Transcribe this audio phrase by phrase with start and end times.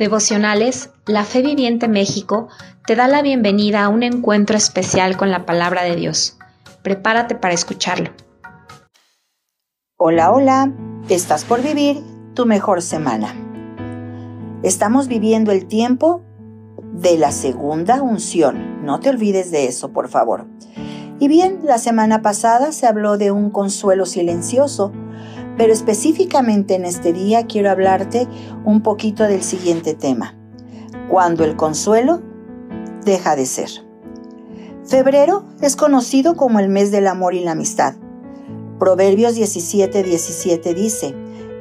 [0.00, 2.48] Devocionales, la Fe Viviente México
[2.86, 6.38] te da la bienvenida a un encuentro especial con la palabra de Dios.
[6.82, 8.08] Prepárate para escucharlo.
[9.98, 10.72] Hola, hola,
[11.10, 12.02] estás por vivir
[12.32, 13.34] tu mejor semana.
[14.62, 16.22] Estamos viviendo el tiempo
[16.94, 18.82] de la segunda unción.
[18.82, 20.46] No te olvides de eso, por favor.
[21.18, 24.92] Y bien, la semana pasada se habló de un consuelo silencioso
[25.60, 28.26] pero específicamente en este día quiero hablarte
[28.64, 30.34] un poquito del siguiente tema,
[31.10, 32.22] cuando el consuelo
[33.04, 33.68] deja de ser.
[34.86, 37.96] Febrero es conocido como el mes del amor y la amistad.
[38.78, 41.14] Proverbios 17, 17 dice,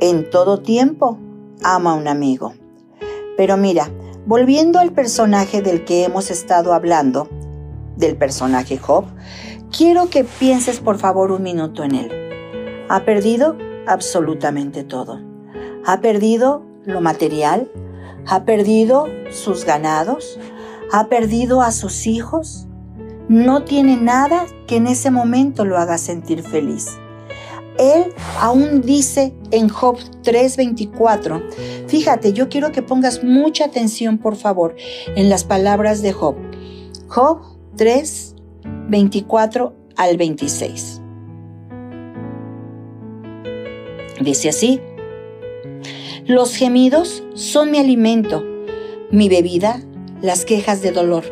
[0.00, 1.18] en todo tiempo
[1.62, 2.54] ama a un amigo.
[3.36, 3.90] Pero mira,
[4.24, 7.28] volviendo al personaje del que hemos estado hablando,
[7.98, 9.04] del personaje Job,
[9.70, 12.10] quiero que pienses por favor un minuto en él.
[12.88, 13.54] Ha perdido
[13.86, 15.20] absolutamente todo.
[15.84, 17.70] Ha perdido lo material,
[18.26, 20.38] ha perdido sus ganados,
[20.92, 22.66] ha perdido a sus hijos.
[23.28, 26.88] No tiene nada que en ese momento lo haga sentir feliz.
[27.78, 31.42] Él aún dice en Job 3:24,
[31.88, 34.76] fíjate, yo quiero que pongas mucha atención por favor
[35.16, 36.36] en las palabras de Job.
[37.08, 37.40] Job
[37.76, 38.34] 3,
[38.88, 41.01] 24 al 26.
[44.22, 44.80] Dice así,
[46.26, 48.44] los gemidos son mi alimento,
[49.10, 49.82] mi bebida,
[50.20, 51.24] las quejas de dolor.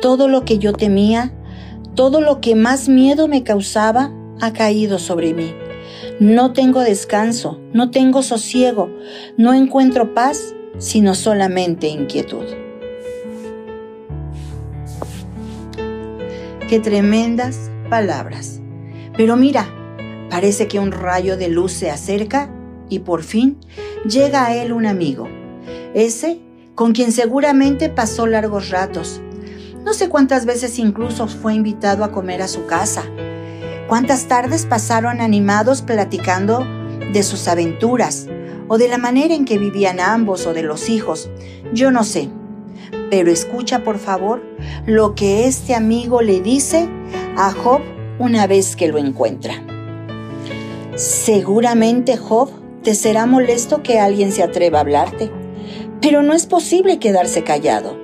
[0.00, 1.32] Todo lo que yo temía,
[1.94, 5.54] todo lo que más miedo me causaba, ha caído sobre mí.
[6.18, 8.90] No tengo descanso, no tengo sosiego,
[9.36, 12.44] no encuentro paz, sino solamente inquietud.
[16.68, 18.60] Qué tremendas palabras.
[19.16, 19.68] Pero mira,
[20.30, 22.50] Parece que un rayo de luz se acerca
[22.88, 23.58] y por fin
[24.08, 25.28] llega a él un amigo,
[25.92, 26.40] ese
[26.74, 29.20] con quien seguramente pasó largos ratos.
[29.84, 33.02] No sé cuántas veces incluso fue invitado a comer a su casa.
[33.88, 36.64] Cuántas tardes pasaron animados platicando
[37.12, 38.28] de sus aventuras
[38.68, 41.28] o de la manera en que vivían ambos o de los hijos.
[41.74, 42.28] Yo no sé.
[43.10, 44.42] Pero escucha por favor
[44.86, 46.88] lo que este amigo le dice
[47.36, 47.80] a Job
[48.18, 49.69] una vez que lo encuentra.
[51.00, 52.50] Seguramente, Job,
[52.82, 55.30] te será molesto que alguien se atreva a hablarte,
[56.02, 57.96] pero no es posible quedarse callado.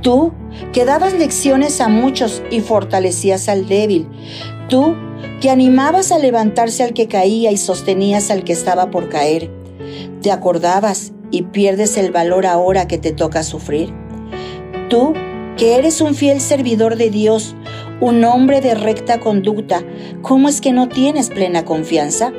[0.00, 0.32] Tú,
[0.72, 4.08] que dabas lecciones a muchos y fortalecías al débil,
[4.70, 4.94] tú,
[5.42, 9.50] que animabas a levantarse al que caía y sostenías al que estaba por caer,
[10.22, 13.92] te acordabas y pierdes el valor ahora que te toca sufrir.
[14.88, 15.12] Tú,
[15.58, 17.54] que eres un fiel servidor de Dios,
[18.00, 19.82] un hombre de recta conducta,
[20.22, 22.32] ¿cómo es que no tienes plena confianza?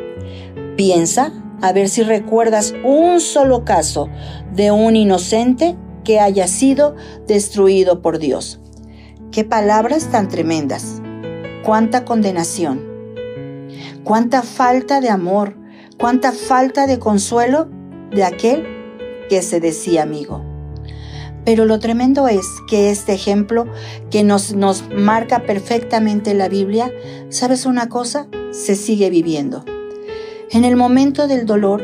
[0.75, 4.09] Piensa a ver si recuerdas un solo caso
[4.53, 6.95] de un inocente que haya sido
[7.27, 8.59] destruido por Dios.
[9.31, 11.01] Qué palabras tan tremendas.
[11.65, 12.85] Cuánta condenación.
[14.03, 15.57] Cuánta falta de amor.
[15.97, 17.69] Cuánta falta de consuelo
[18.11, 18.65] de aquel
[19.29, 20.54] que se decía amigo.
[21.45, 23.65] Pero lo tremendo es que este ejemplo
[24.09, 26.91] que nos, nos marca perfectamente la Biblia,
[27.29, 28.27] ¿sabes una cosa?
[28.51, 29.63] Se sigue viviendo.
[30.49, 31.83] En el momento del dolor,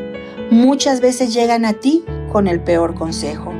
[0.49, 3.53] muchas veces llegan a ti con el peor consejo.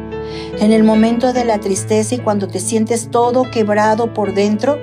[0.60, 4.78] En el momento de la tristeza y cuando te sientes todo quebrado por dentro,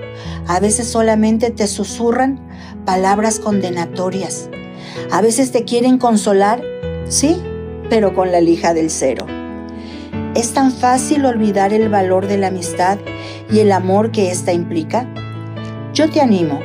[0.47, 2.41] a veces solamente te susurran
[2.85, 4.50] palabras condenatorias.
[5.11, 6.62] A veces te quieren consolar,
[7.09, 7.41] sí,
[7.89, 9.27] pero con la lija del cero.
[10.34, 12.99] ¿Es tan fácil olvidar el valor de la amistad
[13.50, 15.12] y el amor que ésta implica?
[15.94, 16.61] Yo te animo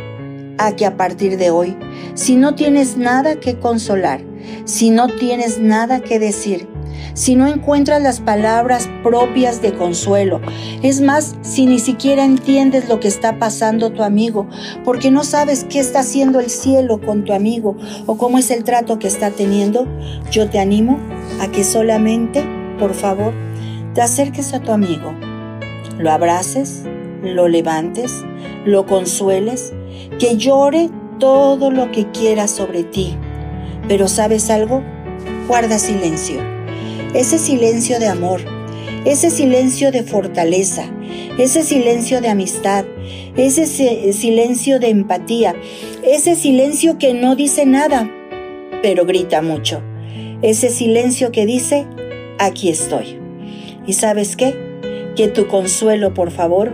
[0.57, 1.75] a que a partir de hoy,
[2.13, 4.21] si no tienes nada que consolar,
[4.65, 6.67] si no tienes nada que decir,
[7.13, 10.41] si no encuentras las palabras propias de consuelo,
[10.83, 14.47] es más, si ni siquiera entiendes lo que está pasando tu amigo,
[14.83, 18.63] porque no sabes qué está haciendo el cielo con tu amigo o cómo es el
[18.63, 19.87] trato que está teniendo,
[20.31, 20.99] yo te animo
[21.39, 22.43] a que solamente,
[22.77, 23.33] por favor,
[23.93, 25.13] te acerques a tu amigo,
[25.99, 26.83] lo abraces,
[27.21, 28.23] lo levantes,
[28.65, 29.73] lo consueles,
[30.19, 33.15] que llore todo lo que quiera sobre ti.
[33.87, 34.81] Pero ¿sabes algo?
[35.47, 36.41] Guarda silencio.
[37.13, 38.41] Ese silencio de amor,
[39.05, 40.85] ese silencio de fortaleza,
[41.37, 42.85] ese silencio de amistad,
[43.37, 45.55] ese silencio de empatía,
[46.03, 48.09] ese silencio que no dice nada,
[48.81, 49.81] pero grita mucho.
[50.41, 51.85] Ese silencio que dice,
[52.39, 53.22] aquí estoy.
[53.85, 54.55] ¿Y sabes qué?
[55.15, 56.71] Que tu consuelo, por favor,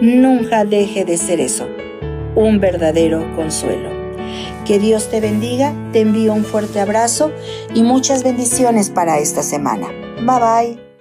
[0.00, 1.66] nunca deje de ser eso,
[2.34, 3.90] un verdadero consuelo.
[4.64, 7.32] Que Dios te bendiga, te envío un fuerte abrazo
[7.74, 9.88] y muchas bendiciones para esta semana.
[10.20, 10.91] Bye bye.